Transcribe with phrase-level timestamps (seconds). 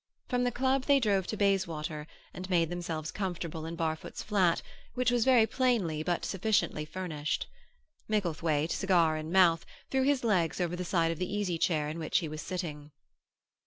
[0.29, 4.63] From the club they drove to Bayswater, and made themselves comfortable in Barfoot's flat,
[4.95, 7.45] which was very plainly, but sufficiently, furnished.
[8.07, 11.99] Micklethwaite, cigar in mouth, threw his legs over the side of the easy chair in
[11.99, 12.89] which he was sitting.